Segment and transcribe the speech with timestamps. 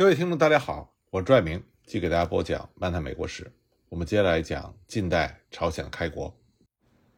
[0.00, 3.44] 各位听众，大家好，我是朱爱明，继续给大家播讲《漫谈美国史》。
[3.90, 6.34] 我们接下来讲近代朝鲜的开国。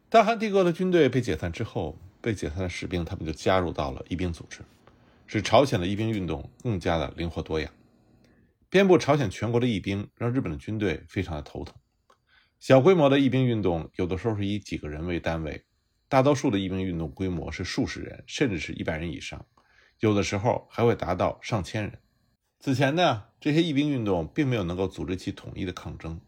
[0.09, 4.59] 大韩帝国的军队被解散之后，被解散的士兵他们就加入到了义兵组织，
[5.25, 7.71] 使朝鲜的义兵运动更加的灵活多样。
[8.69, 11.73] 遍布朝鲜全国的义兵让日本的军队非常的头疼。
[12.59, 15.63] 小规模的义兵运动有的时候是以几个人为单位，
[16.09, 19.45] 大多数的义兵运动规模是数十人，甚至是一百人以上，
[19.99, 21.97] 有的时候还会达到上千人。
[22.63, 26.21] 此前呢，这些义兵运动并没有能够组织起统一的抗争，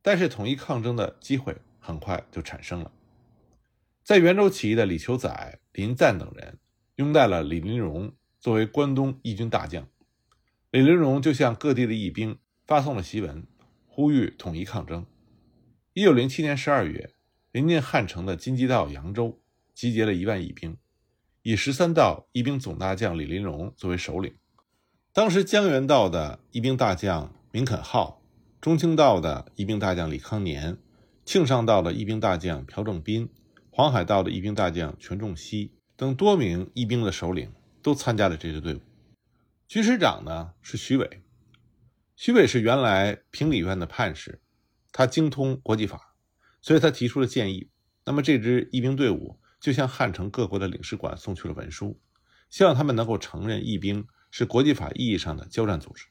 [0.00, 2.92] 但是统一抗争的机会很快就产生了。
[4.04, 6.60] 在元州起义的李求载、林赞等人
[6.94, 9.88] 拥戴了李林荣作为关东义军大将，
[10.70, 13.44] 李林荣就向各地的义兵发送了檄文，
[13.88, 15.04] 呼吁统一抗争。
[15.94, 17.10] 一九零七年十二月，
[17.50, 19.42] 临近汉城的金鸡道扬州
[19.74, 20.76] 集结了一万义兵，
[21.42, 24.32] 以十三道义兵总大将李林荣作为首领。
[25.14, 28.22] 当时江原道的义兵大将明肯浩，
[28.62, 30.78] 中清道的义兵大将李康年，
[31.26, 33.28] 庆尚道的义兵大将朴正斌，
[33.70, 37.52] 黄海道的义兵大将全仲熙等多名义兵的首领
[37.82, 38.80] 都参加了这支队伍。
[39.68, 41.22] 军师长呢是徐伟，
[42.16, 44.40] 徐伟是原来平理院的判事，
[44.92, 46.14] 他精通国际法，
[46.62, 47.68] 所以他提出了建议。
[48.06, 52.00] 那么这支义兵队伍就向汉城各国的领事馆送去了文书，
[52.48, 54.06] 希望他们能够承认义兵。
[54.32, 56.06] 是国际法意义上的交战组织。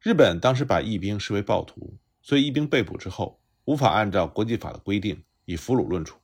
[0.00, 6.18] 日本当时把义兵视为暴徒，所以义兵被捕之后无法按照国际法的规定以俘虏论处。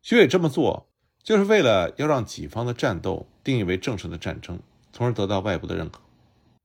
[0.00, 0.90] 徐伟这么做，
[1.22, 4.58] 就是为了要让己方的战斗定义为正式的战争，
[4.92, 6.00] 从而得到外部的认可。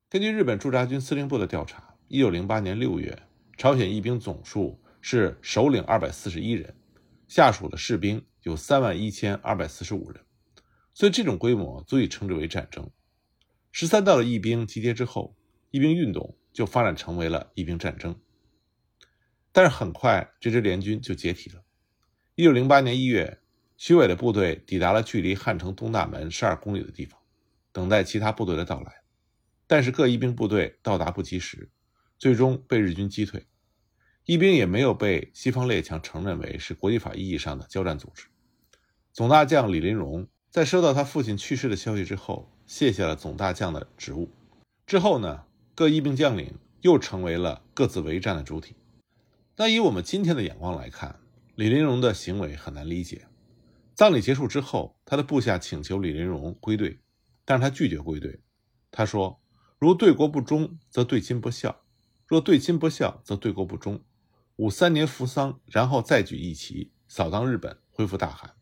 [0.09, 3.23] 根据日本驻扎军司令部的调查，一九零八年六月，
[3.57, 6.73] 朝鲜义兵总数是首领二百四十一人，
[7.27, 10.23] 下属的士兵有三万一千二百四十五人，
[10.93, 12.89] 所以这种规模足以称之为战争。
[13.71, 15.35] 十三道的义兵集结之后，
[15.71, 18.19] 义兵运动就发展成为了义兵战争。
[19.51, 21.63] 但是很快，这支联军就解体了。
[22.35, 23.39] 一九零八年一月，
[23.77, 27.19] 徐伟的部队抵达了距离汉城东大门十二公里的地方，
[27.71, 29.01] 等待其他部队的到来。
[29.67, 31.69] 但是各义兵部队到达不及时，
[32.17, 33.45] 最终被日军击退。
[34.25, 38.25] 义兵也没有被西方列强承认为是国际法意义上的交战组织。
[39.13, 42.51] 总大将李林荣在收到他父亲去世的消息之后。
[42.69, 44.29] 卸下了总大将的职务
[44.85, 45.43] 之后呢，
[45.73, 48.75] 各义兵将领又成为了各自为战的主体。
[49.55, 51.19] 那以我们今天的眼光来看，
[51.55, 53.25] 李林荣的行为很难理解。
[53.95, 56.99] 葬礼结束之后，他的部下请求李林荣归队，
[57.43, 58.39] 但是他拒绝归队。
[58.91, 59.41] 他说
[59.79, 61.71] ：“如对国不忠，则对亲不孝；
[62.27, 63.99] 若对亲不孝，则对国不忠。
[64.57, 68.53] 吾三年服丧，然后再举义旗，扫荡日本，恢复大韩。”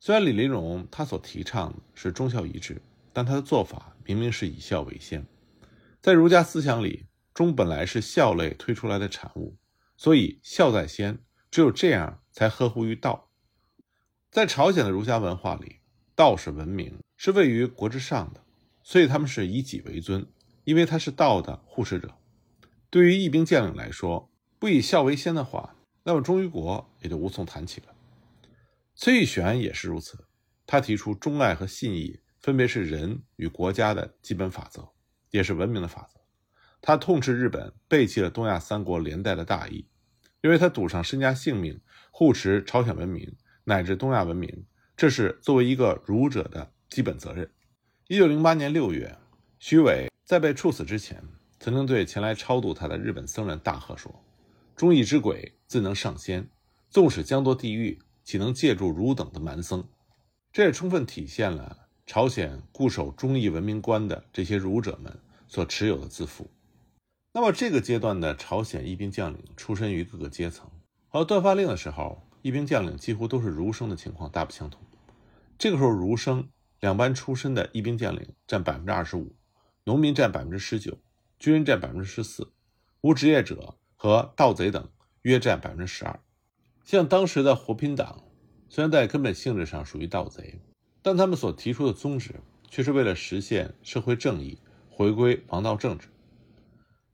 [0.00, 2.82] 虽然李林荣他所提倡的是忠孝一致。
[3.12, 5.26] 但他的做法明明是以孝为先，
[6.00, 9.56] 在儒家思想里，忠本来是孝类推出来的产物，
[9.96, 11.18] 所以孝在先，
[11.50, 13.30] 只有这样才合乎于道。
[14.30, 15.80] 在朝鲜的儒家文化里，
[16.14, 18.42] 道是文明，是位于国之上的，
[18.82, 20.26] 所以他们是以己为尊，
[20.64, 22.14] 因为他是道的护持者。
[22.88, 27.88] 对于义兵将领来说，不以孝为先的话，那么忠于国也就无从谈起了。
[28.94, 30.26] 崔玉玄也是如此，
[30.66, 32.20] 他提出忠爱和信义。
[32.42, 34.88] 分别是人与国家的基本法则，
[35.30, 36.20] 也是文明的法则。
[36.80, 39.86] 他痛斥日本背弃了东亚三国连带的大义，
[40.40, 44.66] 因为他赌上身家性命护持朝鲜文明乃至东亚文明，
[44.96, 47.48] 这是作为一个儒者的基本责任。
[48.08, 49.16] 一九零八年六月，
[49.60, 51.22] 徐伟在被处死之前，
[51.60, 54.24] 曾经对前来超度他的日本僧人大喝说
[54.74, 56.50] ：“忠义之鬼自能上仙，
[56.90, 59.88] 纵使将堕地狱，岂能借助汝等的蛮僧？”
[60.52, 61.81] 这也充分体现了。
[62.06, 65.18] 朝鲜固守忠义文明观的这些儒者们
[65.48, 66.50] 所持有的自负。
[67.32, 70.70] 那么这个阶段的朝鲜义兵将领出身于各个阶层，
[71.08, 74.82] 和断发令的时候，义兵将领几乎都是儒生的情况大不相同。
[75.56, 76.48] 这个时候，儒生
[76.80, 79.34] 两班出身的义兵将领占百分之二十五，
[79.84, 80.98] 农民占百分之十九，
[81.38, 82.52] 军人占百分之十四，
[83.00, 84.90] 无职业者和盗贼等
[85.22, 86.20] 约占百分之十二。
[86.84, 88.24] 像当时的活拼党，
[88.68, 90.60] 虽然在根本性质上属于盗贼。
[91.02, 92.36] 但他们所提出的宗旨，
[92.70, 94.58] 却是为了实现社会正义，
[94.88, 96.08] 回归王道政治。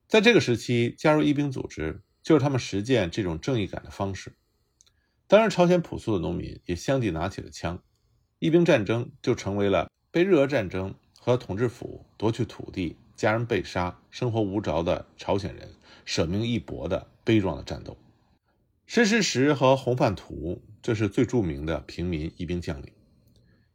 [0.07, 4.35] 在这个时期，加入义兵组织就是他们实践这种正义感的方式。
[5.27, 7.83] 当然，朝鲜朴素的农民也相继拿起了枪，
[8.39, 15.69] 义兵战争就成为了被日俄战争和统治府夺去土地、家人被杀、生活无着的朝鲜人
[16.05, 17.99] 舍命一搏的悲壮的战斗。
[18.87, 22.91] 申时石和洪范图，这是最著名的平民义兵将领。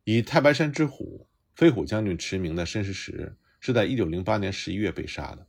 [0.06, 5.48] 以太白山之虎、飞虎将军驰名的申时石是在1908年11月被杀的。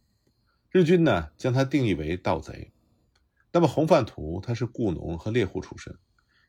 [0.71, 2.73] 日军呢将他定义为盗贼。
[3.53, 5.97] 那么洪范图他是雇农和猎户出身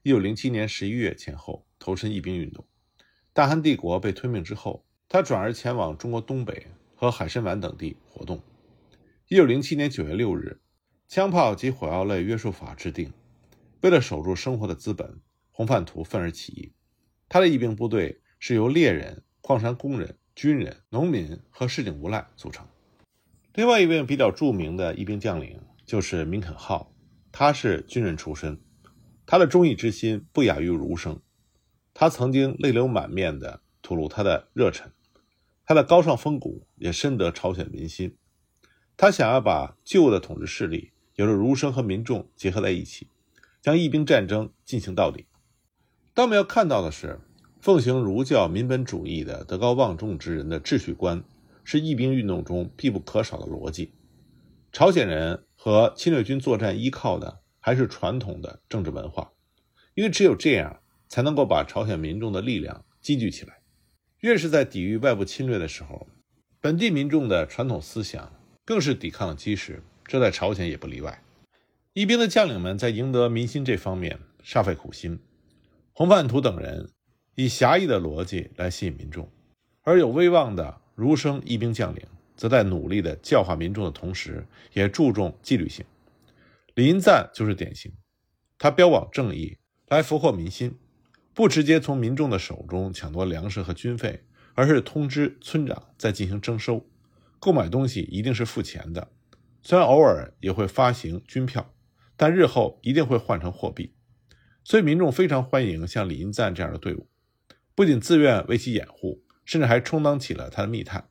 [0.04, 2.66] ，1907年11月前后投身义兵运动。
[3.34, 8.42] 大韩帝国被吞并之后，他转而前往中国东北和海参崴等地活动。
[9.30, 10.60] 1907年9月6日，
[11.08, 13.12] 枪炮及火药类约束法制定。
[13.82, 15.20] 为了守住生活的资本，
[15.52, 16.72] 洪范图愤而起义。
[17.28, 22.66] 他的义兵部队是由猎人、矿山工人、军人、农民和市井无赖组成。
[23.54, 26.94] 另外一位比较著名的义兵将领就是明肯浩，
[27.32, 28.60] 他是军人出身，
[29.26, 31.20] 他的忠义之心不亚于儒生。
[31.94, 34.92] 他曾经泪流满面地吐露他的热忱，
[35.66, 38.18] 他的高尚风骨也深得朝鲜民心。
[38.98, 43.08] 他想要把旧的统治势力，有着儒生和民众结合在一起，
[43.62, 45.26] 将义兵战争进行到底。
[46.16, 47.20] 但我们要看到的是，
[47.62, 51.24] 奉行儒教民本主义的德高望重之人的秩序观。
[51.68, 53.92] 是义兵运动中必不可少的逻辑。
[54.72, 59.32] 朝鲜人和侵略军作战依靠的还是传统的政治文化，
[59.96, 60.80] 因为只有这样
[61.10, 63.58] 才能够把朝鲜民众的力量积聚起来。
[64.20, 66.06] 越是在抵御外部侵略的时候，
[66.62, 68.32] 本地民众的传统思想
[68.64, 71.24] 更是抵抗的基石，这在朝鲜也不例外。
[71.94, 75.18] 义兵的将领们在赢得民心这方面煞费苦心。
[75.98, 76.90] 洪范图等人
[77.36, 79.32] 以狭义的逻辑来吸引民众，
[79.82, 80.82] 而有威望的。
[80.94, 82.06] 儒生义兵将领
[82.36, 85.86] 则在努力的教化民众的同时，也注重纪律性。
[86.74, 87.94] 李银赞就是典型，
[88.58, 89.58] 他标榜正义
[89.88, 90.78] 来俘获民心，
[91.34, 96.86] 不直接从民众的手中抢夺粮食和军费，而是通知村长再进行征收，
[97.40, 99.10] 购买东西一定是付钱的，
[99.62, 101.74] 虽然偶尔也会发行军票，
[102.18, 103.95] 但日后一定会换成货币。
[104.66, 107.08] 所以民众非常欢迎像李英赞这样的队伍，
[107.74, 109.22] 不仅自愿为其掩护。
[109.46, 111.08] 甚至还充当起了他的密探。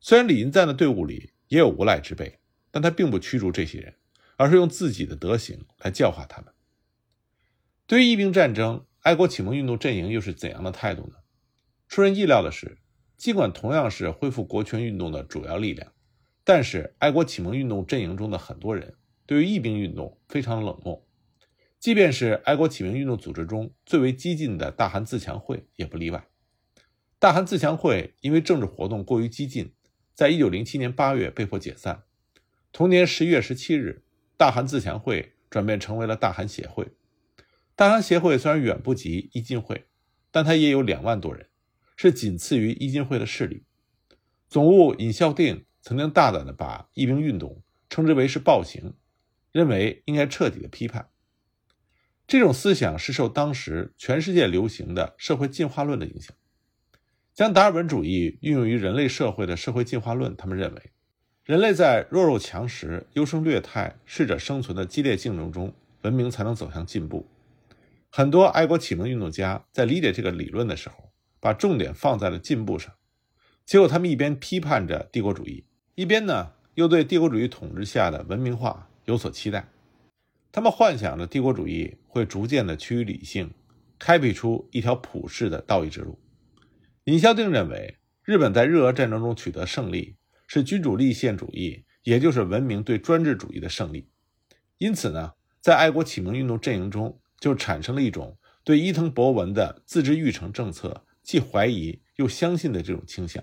[0.00, 2.38] 虽然李英赞的队伍里也有无赖之辈，
[2.70, 3.96] 但他并不驱逐这些人，
[4.38, 6.54] 而是用自己的德行来教化他们。
[7.86, 11.16] 对于义兵战争，爱国启蒙运动阵营又是怎样的态度呢？
[11.86, 12.78] 出人意料的是，
[13.18, 15.92] 尽管同样是恢复国权运动的主要力量，
[16.44, 18.94] 但是爱国启蒙运动阵营中的很多人
[19.26, 21.03] 对于义兵运动非常冷漠，
[21.84, 26.26] 即便是爱国启蒙运动组织中最为激进的大韩自强会也不例外。
[27.18, 29.74] 大韩自强会因为政治活动过于激进，
[30.14, 32.04] 在一九零七年八月被迫解散。
[32.72, 34.02] 同年十一月十七日，
[34.38, 36.88] 大韩自强会转变成为了大韩协会。
[37.76, 39.84] 大韩协会虽然远不及义进会，
[40.30, 41.48] 但它也有两万多人，
[41.98, 43.64] 是仅次于义进会的势力。
[44.48, 48.94] 总务尹孝定曾经大胆地把义兵运动称之为是暴行，
[49.52, 51.10] 认为应该彻底的批判。
[52.26, 56.34] 这种思想是受当时全世界流行的社会进化论的影响。
[57.34, 60.92] 将达尔文主义运用于人类社会的社会进化论，他们认为，
[61.44, 67.26] 人类在弱肉强食、优胜劣汰、适者生存的激烈竞争中，文明才能走向进步。
[68.08, 71.10] 很多爱国启蒙运动家在理解这个理论的时候，
[71.40, 72.94] 把重点放在了进步上，
[73.66, 75.64] 结果他们一边批判着帝国主义，
[75.96, 79.68] 一边呢又对帝国主义统治下的文明化有所期待。
[80.54, 83.50] 他们幻想着帝国主义会逐渐的趋于理性，
[83.98, 86.16] 开辟出一条普世的道义之路。
[87.06, 90.14] 尹孝定认为，日本在日俄战争中取得胜利
[90.46, 94.08] 是君主立宪主义，也就是文明对专制主义的胜利。
[94.78, 103.42] 因此呢，在爱国启蒙运动阵营中就产生了一种对伊藤博文的自治育成政策既怀疑又相信的这种倾向。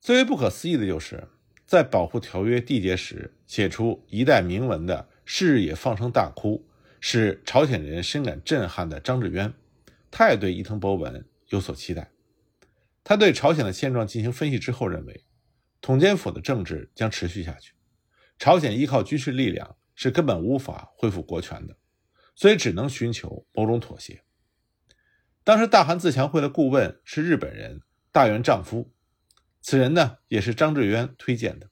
[0.00, 1.26] 最为不可思议的就是，
[1.66, 6.68] 在保护条约缔结时写出一代铭文的“是也放声大哭”，
[6.98, 9.54] 使朝鲜人深感震撼的张志渊，
[10.10, 12.10] 他也对伊藤博文有所期待。
[13.04, 15.24] 他对朝鲜的现状进行分析之后，认为
[15.80, 17.74] 统监府的政治将持续下去，
[18.40, 21.76] 朝鲜依靠军事力量是根本无法恢复国权的，
[22.34, 24.24] 所以只能寻求某种妥协。
[25.44, 28.92] 当时大韩自强会的顾问是日本人大原丈夫，
[29.60, 31.70] 此人呢也是张志渊推荐的。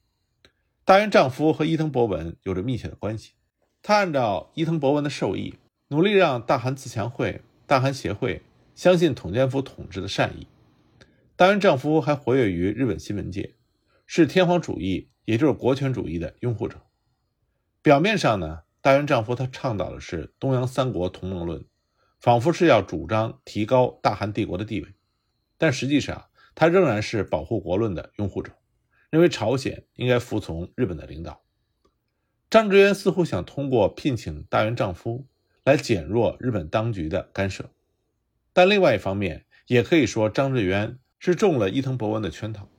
[0.84, 3.32] 大原丈夫和伊藤博文有着密切的关系，
[3.82, 5.54] 他按照伊藤博文的授意，
[5.88, 8.42] 努力让大韩自强会、大韩协会
[8.74, 10.46] 相信统监府统治的善意。
[11.36, 13.54] 大原丈夫还活跃于日本新闻界，
[14.06, 16.80] 是天皇主义，也就是国权主义的拥护者。
[17.80, 21.64] 表面上呢，大原丈夫他倡导的是东洋三国同盟论，
[22.20, 24.94] 仿佛是要主张提高大韩帝国的地位，
[25.56, 28.52] 但实际上他仍然是保护国论的拥护者，
[29.10, 31.40] 认为朝鲜应该服从日本的领导。
[32.50, 35.26] 张志渊似乎想通过聘请大原丈夫
[35.64, 37.70] 来减弱日本当局的干涉，
[38.52, 40.98] 但另外一方面也可以说张志渊。
[41.20, 42.70] 是中了伊藤博文的圈套。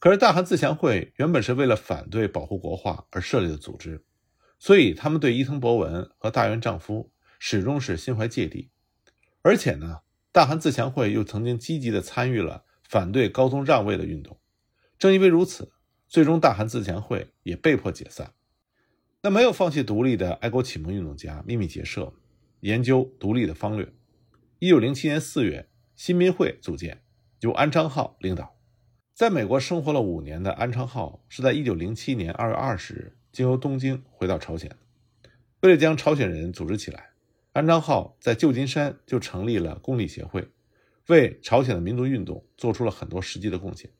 [0.00, 4.04] 可是大韩自强会原本是为了反对保护国化而设立的组织，
[4.58, 8.70] 所以他们对伊藤博文和大元丈夫始终是心怀芥蒂。
[9.42, 10.00] 而且呢，
[10.32, 14.40] 大韩自强会又曾经积极的参与了反对高宗让位的运动。
[14.98, 15.70] 正因为如此，
[16.08, 18.32] 最终大韩自强会也被迫解散。
[19.20, 22.12] 那没有放弃独立的爱国启蒙运动家秘密结社，
[22.60, 23.92] 研究独立的方略。
[24.60, 27.02] 一九零七年四月，新民会组建，
[27.40, 28.56] 由安昌浩领导。
[29.12, 34.70] 在美国生活了五年的安昌浩，是在一九零七年二月二十日经由东京回到朝鲜。
[35.62, 37.10] 为了将朝鲜人组织起来，
[37.54, 40.46] 安昌浩在旧金山就成立了公立协会，
[41.08, 43.90] 为朝鲜的民族运动做出了很多实际的贡献。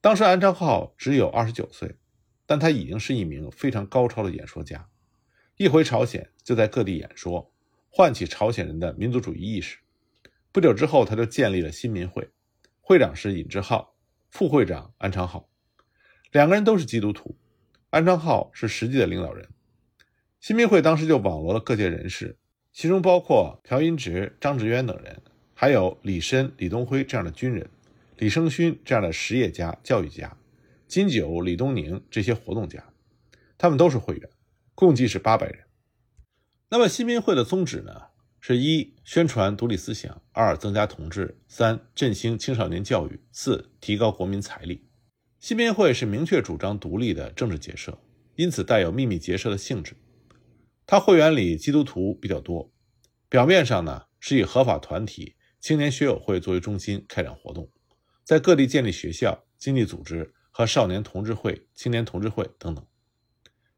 [0.00, 1.94] 当时安昌浩只有二十九岁，
[2.48, 4.88] 但他已经是一名非常高超的演说家。
[5.58, 7.52] 一回朝鲜就在各地演说，
[7.90, 9.76] 唤起朝鲜人的民族主义意识。
[10.50, 12.30] 不久之后，他就建立了新民会，
[12.80, 13.94] 会长是尹志浩。
[14.30, 15.48] 副会长安昌浩，
[16.32, 17.36] 两个人都是基督徒。
[17.90, 19.48] 安昌浩是实际的领导人。
[20.40, 22.38] 新民会当时就网罗了各界人士，
[22.72, 25.20] 其中包括朴英植、张志渊等人，
[25.54, 27.68] 还有李申、李东辉这样的军人，
[28.16, 30.36] 李生勋这样的实业家、教育家，
[30.88, 32.82] 金九、李东宁这些活动家，
[33.58, 34.30] 他们都是会员，
[34.74, 35.66] 共计是八百人。
[36.70, 37.92] 那么新民会的宗旨呢？
[38.40, 44.88] 是一宣传独立思想，二增加同志，三振兴青少年教育，四提高国民财力。
[45.40, 47.98] 新民会是明确主张独立的政治结社，
[48.36, 49.94] 因此带有秘密结社的性质。
[50.86, 52.72] 他会员里基督徒比较多，
[53.28, 57.70] 表面上呢是以合法团体青年学友会作为中心开展活动，
[58.24, 62.84] 在各地建立学校、经济组织和少年同志会、青年同志会等等。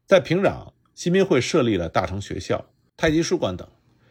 [0.07, 3.69] 在平壤，新民会设立了大成学校、太极书馆等。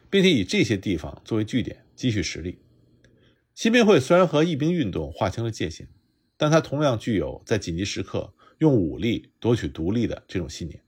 [0.09, 2.61] 并且以这些地方作为据点，积蓄实力。
[3.57, 5.89] 新民会虽然和义兵运动划清了界限，
[6.37, 10.83] 但它同样具有在紧急时刻用武力夺取独立的这种信念。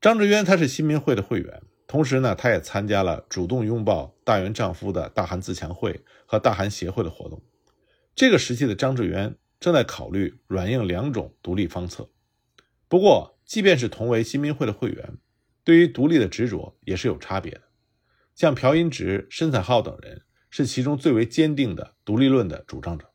[0.00, 7.42] 张志渊他是新民会的会员，同时呢，他也参加了主动拥抱大元丈夫的大韩自强会和大韩协会的活动。
[8.16, 12.10] 这个时期的张志渊正在考虑软硬两种独立方策。
[12.86, 15.16] 不过，即便是同为新民会的会员，
[15.64, 17.62] 对于独立的执着也是有差别的。
[18.34, 23.10] 像朴英植、申彩浩等人是其中最为坚定的独立论的主张者。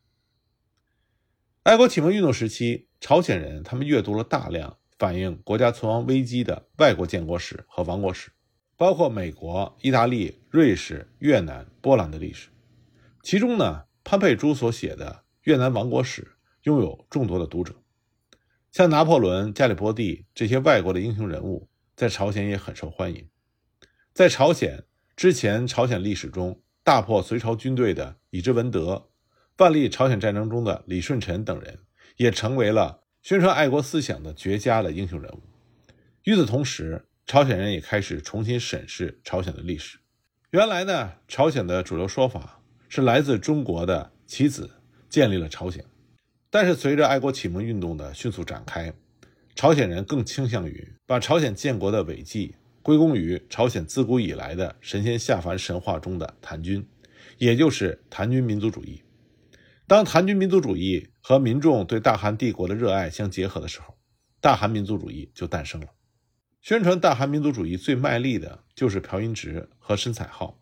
[1.62, 8.32] 爱国启蒙运动时期，朝鲜人他们阅读了大量反映国家存亡危机的外国建国史和亡国史，
[8.76, 12.48] 包括美国、意大利、瑞士、越南、波兰的历史。
[13.22, 16.22] 其中呢，潘佩珠所写的《越南亡国史》
[16.62, 17.74] 拥有众多的读者。
[18.72, 23.28] 像拿破仑、加里波第这些外国的英雄人物，在朝鲜也很受欢迎。
[24.12, 24.84] 在朝鲜。
[25.16, 29.10] 之前朝鲜历史中大破隋朝军队的李之文德，
[29.58, 31.80] 万历朝鲜战争中的李舜臣等人，
[32.16, 35.42] 也成为了宣传爱国思想的绝佳的英雄人物。
[36.22, 39.98] 与此同时，朝鲜人也开始重新审视朝鲜的历史。
[40.52, 44.70] 原来呢，朝鲜的主流说法是来自中国的棋子
[45.10, 45.84] 建立了朝鲜，
[46.50, 48.92] 但是随着爱国启蒙运动的迅速展开，
[49.54, 52.56] 朝鲜人更倾向于把朝鲜建国的伟绩。
[52.82, 56.88] 归功于朝鲜自古以来的神仙下凡神话中的谭军，
[57.36, 59.02] 也就是谭军民族主义。
[59.86, 63.98] 当谭军民族主义和民众对大韩帝国的热爱相结合的时候，
[64.40, 65.88] 大韩民族主义就诞生了。
[66.62, 70.58] 宣传大韩民族主义最卖力的就是朴英植和申彩浩。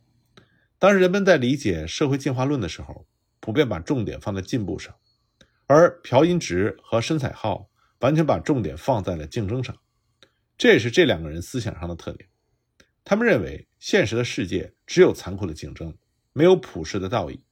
[0.80, 3.06] 当时人们在理解社会进化论的时候，
[3.38, 4.92] 普遍把重点放在进步上，
[5.68, 7.70] 而朴英植和申彩浩
[8.00, 9.76] 完全把重点放在了竞争上。
[10.56, 12.28] 这也是这两个人思想上的特点。
[13.04, 15.96] 他们认为现实的世界只有残酷的竞争，
[16.32, 17.44] 没有普世的道义。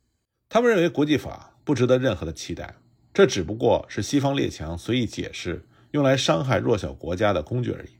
[0.49, 2.76] 他们认为国际法不值得任何的期待，
[3.12, 7.90] 这只不过是西方列强随意解释、用来伤害弱小国家的工具而已。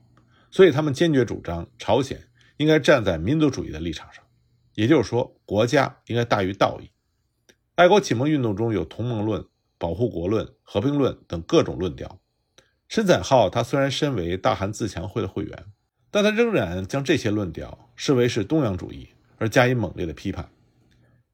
[0.49, 4.23] 所以，他们坚决主张朝鲜应该站在民族主义的立场上，
[4.73, 6.89] 也就是说，国家应该大于道义。
[7.75, 9.45] 爱国启蒙运动中有同盟论、
[9.77, 12.19] 保护国论、和平论等各种论调。
[12.87, 15.65] 申载浩他虽然身为大韩自强会的会员，
[16.09, 20.49] 但他仍然将这些论调视为是东洋主义而加以猛烈的批判。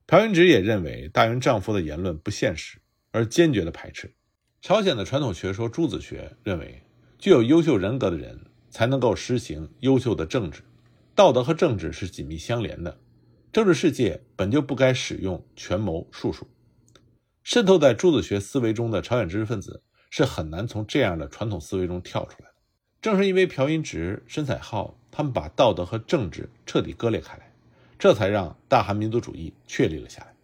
[0.05, 2.79] 朴元植也认为大元丈夫的言论不现实，
[3.11, 4.13] 而坚决的排斥。
[4.61, 6.83] 朝鲜的传统学说朱子学认为，
[7.19, 10.61] 具有优秀人格的人才能够实行优秀的政治，
[11.13, 12.99] 道德和政治是紧密相连的。
[13.51, 16.47] 政治世界本就不该使用权谋术数。
[17.43, 19.83] 渗透在朱子学思维中的朝鲜知识分子。
[20.15, 22.53] 是很难从这样的传统思维中跳出来的。
[23.01, 27.51] 正是因为朴英植、申彩浩他们把道德和政治彻底割裂开来，
[27.97, 30.35] 这才让大韩民族主义确立了下来。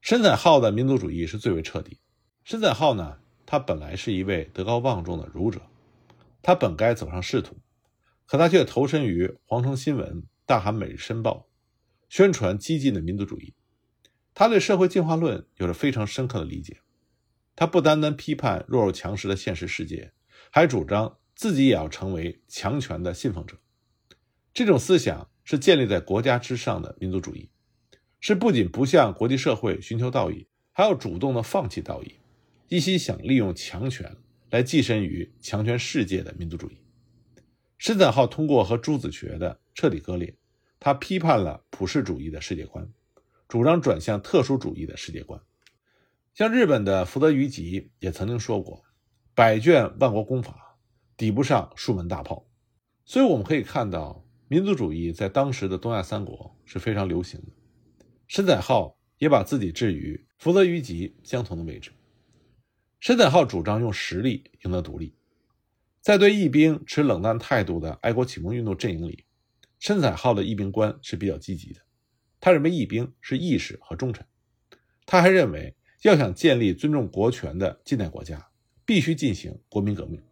[0.00, 2.00] 申彩浩的民族主义是最为彻底，
[2.42, 5.60] 申载浩呢，他本来是一位德高望重的儒者，
[6.42, 7.58] 他本该走上仕途，
[8.26, 11.46] 可他却投身于皇城新闻、大韩每日申报，
[12.08, 13.54] 宣传激进的民族主义。
[14.38, 16.76] 他对社会进化论有着非常深刻的理解。
[17.56, 20.12] 他不单单批判弱肉强食的现实世界，
[20.52, 23.58] 还主张自己也要成为强权的信奉者。
[24.54, 27.50] 这种思想是建立在国家之上的民族主义，
[28.20, 32.14] 是不仅不向国际社会寻求道义，还要主动的放弃道义，
[32.68, 34.16] 一心想利用强权
[34.50, 36.78] 来跻身于强权世界的民族主义。
[37.76, 40.36] 申载浩通过和朱子学的彻底割裂，
[40.78, 42.88] 他批判了普世主义的世界观，
[43.48, 45.40] 主张转向特殊主义的世界观。
[46.34, 48.84] 像日本的福泽谕吉也曾经说过
[49.34, 50.78] ：“百卷万国公法，
[51.16, 52.46] 抵不上数门大炮。”
[53.06, 57.46] 所以我们可以看到，民族主义在当时的东亚三国是非常流行的。
[58.26, 61.90] 申载浩也把自己置于福泽谕吉相同的位置。
[63.00, 65.16] 申载浩主张用实力赢得独立，
[66.02, 69.24] 在对义兵持冷淡态度的爱国启蒙运动阵营里，
[69.78, 71.80] 申载浩的义兵观是比较积极的。
[72.40, 74.26] 他认为义兵是义士和忠臣，
[75.06, 75.74] 他还认为。
[76.02, 78.48] 要想建立尊重国权的近代国家，
[78.84, 80.22] 必须进行国民革命，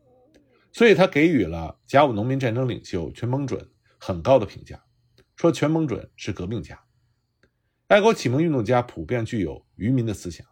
[0.73, 4.81] 所以他给予了甲午农民战争领袖全琡准很高的评价，
[5.35, 6.81] 说全琡准是革命家。
[7.89, 10.47] 爱国启蒙运动家普遍具有愚民的思想，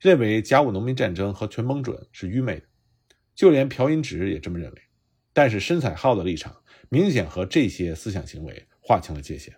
[0.00, 2.66] 认为甲午农民战争和全琡准是愚昧的，
[3.36, 4.82] 就连朴荫直也这么认为。
[5.32, 9.54] 但是申采浩的立场明显和这些思想行为划清了界限。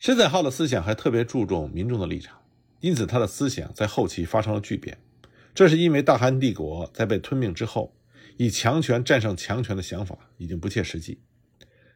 [0.00, 2.38] 申采浩的思想还特别注重民众的立场。
[2.80, 4.96] 因此，他的思想在后期发生了巨变。
[5.54, 7.94] 这是因为大汉帝国在被吞并之后，
[8.38, 11.20] 以强权战胜强权的想法已经不切实际。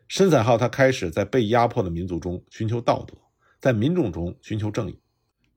[0.07, 3.17] 申载浩他开始在被压迫的民族中寻求道德，
[3.59, 5.01] 在民众中寻求正义。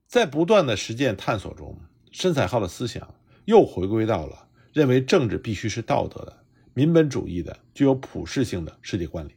[0.06, 1.78] 在不断的实践探索中，
[2.12, 3.14] 申载浩的思想
[3.44, 9.34] 又回归到了认为政治必须是道德的民本主义的具有普世性的世界观里。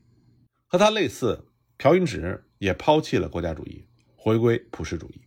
[0.65, 1.43] 和他类似，
[1.81, 3.83] 朴云直也抛弃了国家主义，
[4.15, 5.21] 回归普世主义。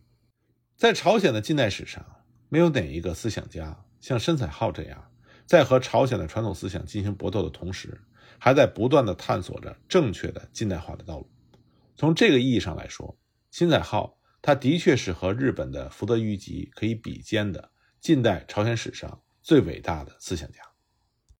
[0.77, 5.11] 在朝鲜的近代史上，没有哪一个思想家像申采浩这样，
[5.45, 8.01] 在和朝鲜的传统思想进行搏斗的同时，
[8.39, 11.29] 还在不断的探索着正确的近代化的道路。
[11.97, 13.19] 从这个意义上来说，
[13.51, 20.59] 辛载浩他的确是和日本的福泽谕吉可以比肩的近代朝鲜史上最伟大的思想家。